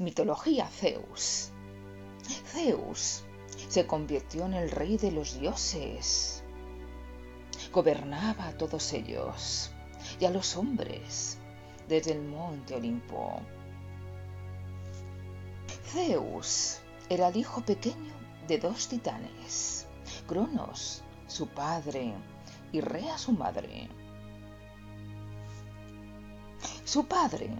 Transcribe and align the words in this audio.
Mitología 0.00 0.66
Zeus. 0.66 1.50
Zeus 2.46 3.22
se 3.68 3.86
convirtió 3.86 4.46
en 4.46 4.54
el 4.54 4.70
rey 4.70 4.96
de 4.96 5.10
los 5.10 5.38
dioses. 5.38 6.42
Gobernaba 7.70 8.46
a 8.46 8.56
todos 8.56 8.94
ellos 8.94 9.70
y 10.18 10.24
a 10.24 10.30
los 10.30 10.56
hombres 10.56 11.36
desde 11.86 12.12
el 12.12 12.22
monte 12.22 12.76
Olimpo. 12.76 13.42
Zeus 15.92 16.78
era 17.10 17.28
el 17.28 17.36
hijo 17.36 17.60
pequeño 17.60 18.14
de 18.48 18.56
dos 18.56 18.88
titanes, 18.88 19.86
Cronos, 20.26 21.02
su 21.26 21.46
padre, 21.46 22.14
y 22.72 22.80
Rea, 22.80 23.18
su 23.18 23.32
madre. 23.32 23.90
Su 26.86 27.04
padre 27.04 27.50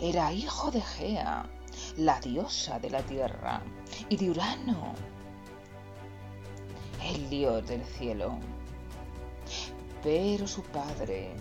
era 0.00 0.32
hijo 0.32 0.70
de 0.70 0.80
Gea, 0.80 1.46
la 1.96 2.20
diosa 2.20 2.78
de 2.78 2.90
la 2.90 3.02
tierra, 3.02 3.60
y 4.08 4.16
de 4.16 4.30
Urano, 4.30 4.94
el 7.02 7.28
dios 7.28 7.66
del 7.66 7.84
cielo. 7.84 8.38
Pero 10.02 10.46
su 10.46 10.62
padre, 10.62 11.32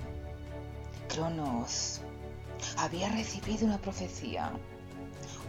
Cronos, 1.07 2.01
había 2.77 3.09
recibido 3.09 3.65
una 3.65 3.77
profecía. 3.77 4.51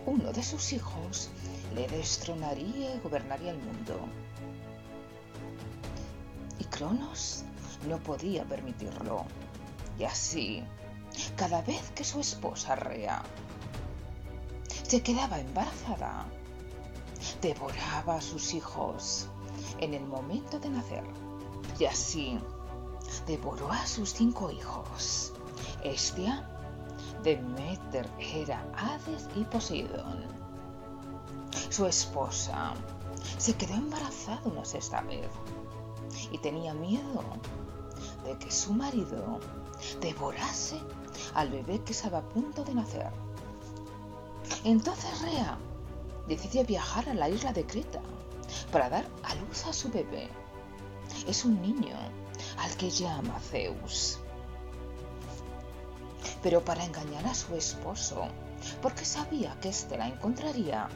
Uno 0.06 0.32
de 0.32 0.42
sus 0.42 0.72
hijos 0.72 1.30
le 1.74 1.86
destronaría 1.88 2.94
y 2.94 3.00
gobernaría 3.00 3.50
el 3.52 3.58
mundo. 3.58 3.98
Y 6.58 6.64
Cronos 6.64 7.44
no 7.88 7.98
podía 7.98 8.44
permitirlo. 8.44 9.24
Y 9.98 10.04
así 10.04 10.62
cada 11.36 11.62
vez 11.62 11.90
que 11.94 12.04
su 12.04 12.20
esposa 12.20 12.74
Rea 12.76 13.22
se 14.86 15.02
quedaba 15.02 15.38
embarazada, 15.38 16.26
devoraba 17.42 18.16
a 18.16 18.20
sus 18.20 18.54
hijos 18.54 19.28
en 19.80 19.94
el 19.94 20.04
momento 20.04 20.58
de 20.58 20.70
nacer. 20.70 21.04
Y 21.78 21.84
así 21.84 22.38
devoró 23.26 23.70
a 23.70 23.86
sus 23.86 24.14
cinco 24.14 24.50
hijos. 24.50 25.32
Estia, 25.84 26.48
Demeter, 27.22 28.08
Hera, 28.18 28.64
Hades 28.76 29.28
y 29.36 29.44
Poseidón. 29.44 30.24
Su 31.68 31.86
esposa 31.86 32.74
se 33.36 33.54
quedó 33.54 33.74
embarazada 33.74 34.40
una 34.44 34.64
sexta 34.64 35.02
vez 35.02 35.28
y 36.32 36.38
tenía 36.38 36.74
miedo 36.74 37.22
de 38.24 38.38
que 38.38 38.50
su 38.50 38.72
marido 38.72 39.38
devorase 40.00 40.80
al 41.34 41.50
bebé 41.50 41.80
que 41.80 41.92
estaba 41.92 42.18
a 42.18 42.28
punto 42.28 42.64
de 42.64 42.74
nacer. 42.74 43.10
Entonces 44.64 45.22
Rea 45.22 45.58
decidió 46.26 46.64
viajar 46.64 47.08
a 47.08 47.14
la 47.14 47.28
isla 47.28 47.52
de 47.52 47.64
Creta 47.64 48.00
para 48.72 48.88
dar 48.88 49.06
a 49.22 49.34
luz 49.36 49.66
a 49.66 49.72
su 49.72 49.90
bebé. 49.90 50.28
Es 51.26 51.44
un 51.44 51.60
niño 51.60 51.96
al 52.58 52.76
que 52.76 52.90
llama 52.90 53.38
Zeus. 53.40 54.18
Pero 56.42 56.64
para 56.64 56.84
engañar 56.84 57.26
a 57.26 57.34
su 57.34 57.54
esposo, 57.56 58.28
porque 58.82 59.04
sabía 59.04 59.58
que 59.60 59.70
éste 59.70 59.96
la 59.96 60.08
encontraría, 60.08 60.88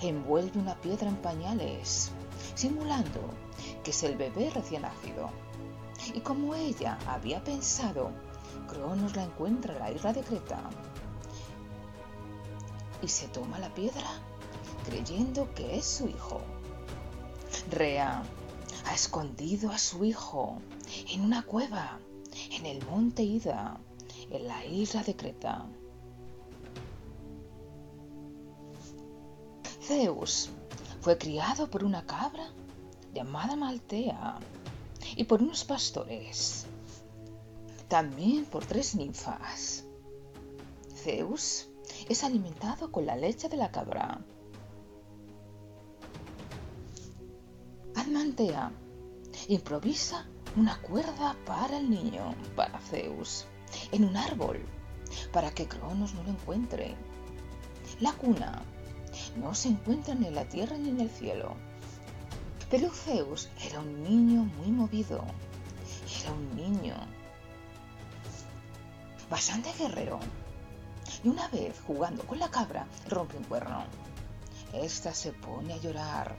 envuelve 0.00 0.58
una 0.58 0.74
piedra 0.76 1.08
en 1.08 1.16
pañales, 1.16 2.10
simulando 2.54 3.20
que 3.82 3.90
es 3.90 4.02
el 4.02 4.16
bebé 4.16 4.50
recién 4.50 4.82
nacido. 4.82 5.30
Y 6.14 6.20
como 6.20 6.54
ella 6.54 6.98
había 7.06 7.42
pensado 7.42 8.10
Cronos 8.68 9.16
la 9.16 9.24
encuentra 9.24 9.74
en 9.74 9.78
la 9.80 9.90
isla 9.90 10.12
de 10.12 10.22
Creta 10.22 10.60
y 13.02 13.08
se 13.08 13.28
toma 13.28 13.58
la 13.58 13.72
piedra 13.74 14.08
creyendo 14.84 15.52
que 15.54 15.76
es 15.76 15.84
su 15.84 16.08
hijo. 16.08 16.40
Rea 17.70 18.22
ha 18.86 18.94
escondido 18.94 19.70
a 19.70 19.78
su 19.78 20.04
hijo 20.04 20.58
en 21.10 21.22
una 21.22 21.42
cueva 21.42 21.98
en 22.50 22.66
el 22.66 22.84
monte 22.86 23.22
Ida, 23.22 23.78
en 24.30 24.46
la 24.46 24.64
isla 24.66 25.02
de 25.02 25.16
Creta. 25.16 25.66
Zeus 29.82 30.50
fue 31.00 31.18
criado 31.18 31.70
por 31.70 31.84
una 31.84 32.06
cabra 32.06 32.52
llamada 33.12 33.56
Maltea 33.56 34.38
y 35.16 35.24
por 35.24 35.42
unos 35.42 35.64
pastores 35.64 36.66
también 37.94 38.44
por 38.46 38.66
tres 38.66 38.96
ninfas. 38.96 39.84
Zeus 40.96 41.68
es 42.08 42.24
alimentado 42.24 42.90
con 42.90 43.06
la 43.06 43.14
leche 43.14 43.48
de 43.48 43.56
la 43.56 43.70
cabra. 43.70 44.20
Admantea 47.94 48.72
improvisa 49.46 50.26
una 50.56 50.76
cuerda 50.82 51.36
para 51.46 51.78
el 51.78 51.88
niño, 51.88 52.34
para 52.56 52.80
Zeus, 52.80 53.46
en 53.92 54.02
un 54.02 54.16
árbol, 54.16 54.58
para 55.32 55.52
que 55.52 55.68
Cronos 55.68 56.14
no 56.14 56.24
lo 56.24 56.30
encuentre. 56.30 56.96
La 58.00 58.12
cuna 58.14 58.64
no 59.36 59.54
se 59.54 59.68
encuentra 59.68 60.16
ni 60.16 60.26
en 60.26 60.34
la 60.34 60.48
tierra 60.48 60.76
ni 60.76 60.88
en 60.88 61.00
el 61.00 61.10
cielo. 61.10 61.54
Pero 62.72 62.90
Zeus 62.90 63.50
era 63.64 63.78
un 63.78 64.02
niño 64.02 64.42
muy 64.58 64.72
movido. 64.72 65.22
Era 66.24 66.32
un 66.32 66.56
niño 66.56 66.96
bastante 69.30 69.72
guerrero. 69.78 70.18
Y 71.22 71.28
una 71.28 71.48
vez, 71.48 71.80
jugando 71.86 72.24
con 72.24 72.38
la 72.38 72.50
cabra, 72.50 72.86
rompe 73.08 73.36
un 73.36 73.44
cuerno. 73.44 73.84
Esta 74.72 75.14
se 75.14 75.32
pone 75.32 75.74
a 75.74 75.78
llorar. 75.78 76.36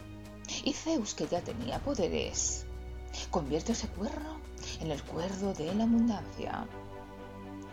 Y 0.64 0.74
Zeus, 0.74 1.14
que 1.14 1.28
ya 1.28 1.42
tenía 1.42 1.80
poderes, 1.80 2.66
convierte 3.32 3.72
ese 3.72 3.88
cuerno 3.88 4.40
en 4.80 4.92
el 4.92 5.02
cuerdo 5.04 5.54
de 5.54 5.74
la 5.74 5.84
abundancia. 5.84 6.68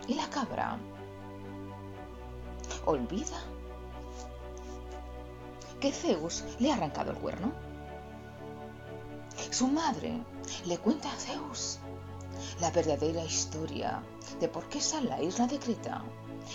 Y 0.07 0.15
la 0.15 0.29
cabra 0.29 0.77
olvida 2.85 3.37
que 5.79 5.91
Zeus 5.91 6.43
le 6.59 6.71
ha 6.71 6.75
arrancado 6.75 7.11
el 7.11 7.17
cuerno. 7.17 7.51
Su 9.51 9.67
madre 9.67 10.23
le 10.65 10.77
cuenta 10.77 11.11
a 11.11 11.15
Zeus 11.17 11.79
la 12.59 12.71
verdadera 12.71 13.23
historia 13.23 14.03
de 14.39 14.47
por 14.47 14.67
qué 14.69 14.79
está 14.79 15.01
la 15.01 15.21
isla 15.21 15.47
de 15.47 15.59
Creta 15.59 16.03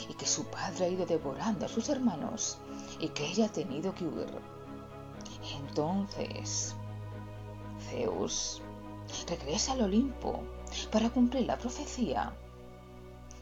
y 0.08 0.14
que 0.14 0.26
su 0.26 0.44
padre 0.46 0.84
ha 0.84 0.88
ido 0.88 1.06
devorando 1.06 1.66
a 1.66 1.68
sus 1.68 1.88
hermanos 1.88 2.58
y 3.00 3.08
que 3.08 3.26
ella 3.26 3.46
ha 3.46 3.52
tenido 3.52 3.94
que 3.94 4.04
huir. 4.04 4.28
Entonces, 5.56 6.74
Zeus 7.90 8.62
regresa 9.26 9.72
al 9.72 9.82
Olimpo 9.82 10.42
para 10.90 11.10
cumplir 11.10 11.46
la 11.46 11.58
profecía 11.58 12.34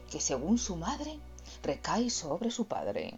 que 0.09 0.21
según 0.21 0.57
su 0.57 0.75
madre 0.75 1.19
recae 1.63 2.09
sobre 2.09 2.51
su 2.51 2.65
padre. 2.65 3.17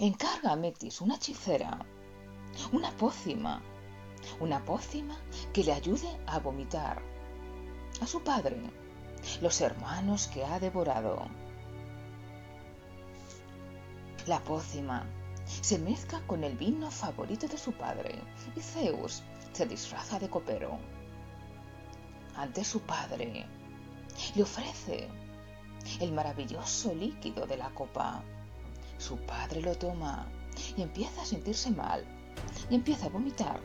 Encarga 0.00 0.52
a 0.52 0.56
Metis, 0.56 1.00
una 1.00 1.16
hechicera, 1.16 1.84
una 2.72 2.90
pócima 2.96 3.60
una 4.40 4.64
pócima 4.64 5.16
que 5.52 5.64
le 5.64 5.72
ayude 5.72 6.08
a 6.26 6.38
vomitar 6.38 7.02
a 8.00 8.06
su 8.06 8.22
padre 8.22 8.56
los 9.40 9.60
hermanos 9.60 10.28
que 10.28 10.44
ha 10.44 10.58
devorado. 10.58 11.26
La 14.26 14.40
pócima 14.40 15.06
se 15.44 15.78
mezcla 15.78 16.20
con 16.26 16.44
el 16.44 16.56
vino 16.56 16.90
favorito 16.90 17.48
de 17.48 17.58
su 17.58 17.72
padre 17.72 18.20
y 18.54 18.60
Zeus 18.60 19.22
se 19.52 19.66
disfraza 19.66 20.18
de 20.18 20.28
copero. 20.28 20.78
Ante 22.36 22.62
su 22.64 22.80
padre 22.80 23.46
le 24.34 24.42
ofrece 24.42 25.08
el 26.00 26.12
maravilloso 26.12 26.94
líquido 26.94 27.46
de 27.46 27.56
la 27.56 27.70
copa. 27.70 28.22
Su 28.98 29.16
padre 29.18 29.62
lo 29.62 29.74
toma 29.76 30.26
y 30.76 30.82
empieza 30.82 31.22
a 31.22 31.26
sentirse 31.26 31.70
mal 31.70 32.04
y 32.70 32.74
empieza 32.74 33.06
a 33.06 33.10
vomitar 33.10 33.60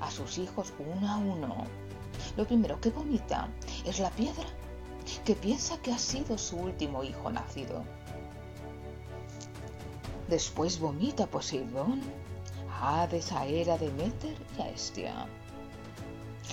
a 0.00 0.10
sus 0.10 0.38
hijos 0.38 0.72
uno 0.78 1.10
a 1.10 1.16
uno. 1.16 1.64
Lo 2.36 2.46
primero 2.46 2.80
que 2.80 2.90
vomita 2.90 3.48
es 3.84 3.98
la 3.98 4.10
piedra 4.10 4.46
que 5.24 5.34
piensa 5.34 5.78
que 5.78 5.92
ha 5.92 5.98
sido 5.98 6.38
su 6.38 6.56
último 6.56 7.02
hijo 7.02 7.30
nacido. 7.30 7.84
Después 10.28 10.78
vomita 10.78 11.26
Poseidón, 11.26 12.00
Hades, 12.80 13.32
a 13.32 13.46
Hera, 13.46 13.76
Demeter 13.76 14.36
y 14.56 14.62
a 14.62 14.68
Estia. 14.68 15.26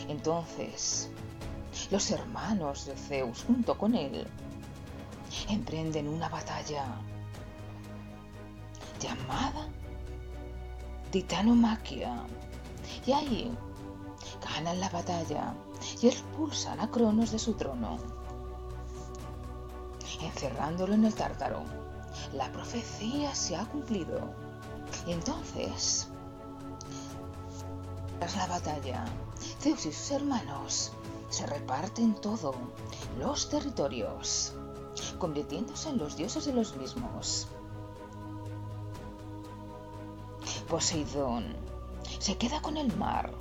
Entonces, 0.07 1.09
los 1.91 2.11
hermanos 2.11 2.85
de 2.85 2.95
Zeus 2.95 3.43
junto 3.43 3.77
con 3.77 3.95
él 3.95 4.25
emprenden 5.49 6.07
una 6.07 6.27
batalla 6.29 6.85
llamada 8.99 9.69
Titanomaquia 11.11 12.23
y 13.05 13.11
ahí 13.11 13.57
ganan 14.43 14.79
la 14.79 14.89
batalla 14.89 15.53
y 16.01 16.07
expulsan 16.07 16.79
a 16.79 16.89
Cronos 16.89 17.31
de 17.31 17.39
su 17.39 17.53
trono. 17.53 17.97
encerrándolo 20.21 20.93
en 20.95 21.05
el 21.05 21.13
tártaro. 21.13 21.63
La 22.33 22.51
profecía 22.51 23.35
se 23.35 23.55
ha 23.55 23.65
cumplido. 23.65 24.19
Entonces, 25.05 26.07
tras 28.19 28.35
la 28.35 28.47
batalla, 28.47 29.05
Zeus 29.61 29.85
y 29.85 29.91
sus 29.91 30.11
hermanos 30.11 30.91
se 31.29 31.45
reparten 31.45 32.15
todo, 32.15 32.55
los 33.19 33.49
territorios, 33.49 34.53
convirtiéndose 35.19 35.89
en 35.89 35.97
los 35.99 36.17
dioses 36.17 36.45
de 36.45 36.53
los 36.53 36.75
mismos. 36.75 37.47
Poseidón 40.67 41.55
se 42.19 42.37
queda 42.37 42.61
con 42.61 42.77
el 42.77 42.95
mar 42.97 43.31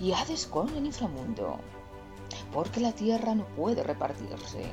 y 0.00 0.12
Hades 0.12 0.46
con 0.46 0.68
el 0.76 0.86
inframundo, 0.86 1.58
porque 2.52 2.80
la 2.80 2.92
tierra 2.92 3.34
no 3.34 3.44
puede 3.56 3.82
repartirse. 3.82 4.64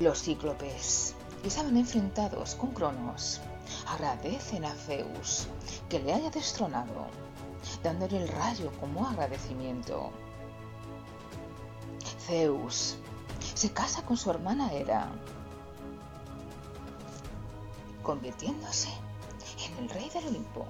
Los 0.00 0.22
cíclopes, 0.22 1.14
que 1.42 1.48
estaban 1.48 1.76
enfrentados 1.76 2.54
con 2.56 2.72
Cronos, 2.72 3.40
agradecen 3.88 4.64
a 4.64 4.74
Zeus 4.74 5.46
que 5.88 6.00
le 6.00 6.12
haya 6.12 6.30
destronado, 6.30 7.06
dándole 7.82 8.22
el 8.22 8.28
rayo 8.28 8.70
como 8.80 9.06
agradecimiento. 9.06 10.10
Zeus 12.26 12.96
se 13.54 13.72
casa 13.72 14.02
con 14.02 14.16
su 14.16 14.30
hermana 14.30 14.72
Hera, 14.72 15.08
convirtiéndose 18.02 18.90
el 19.84 19.90
rey 19.90 20.08
del 20.08 20.26
Olimpo. 20.28 20.66